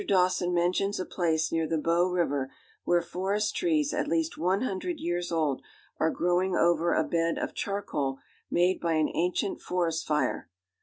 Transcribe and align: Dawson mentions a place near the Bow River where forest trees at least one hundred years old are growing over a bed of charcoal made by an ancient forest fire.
Dawson 0.07 0.51
mentions 0.51 0.99
a 0.99 1.05
place 1.05 1.51
near 1.51 1.67
the 1.67 1.77
Bow 1.77 2.07
River 2.07 2.51
where 2.85 3.03
forest 3.03 3.55
trees 3.55 3.93
at 3.93 4.07
least 4.07 4.35
one 4.35 4.61
hundred 4.61 4.99
years 4.99 5.31
old 5.31 5.61
are 5.99 6.09
growing 6.09 6.55
over 6.55 6.91
a 6.95 7.03
bed 7.03 7.37
of 7.37 7.53
charcoal 7.53 8.17
made 8.49 8.79
by 8.81 8.93
an 8.93 9.11
ancient 9.13 9.61
forest 9.61 10.07
fire. 10.07 10.49